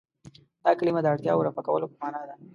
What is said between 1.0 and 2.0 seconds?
د اړتیاوو رفع کولو په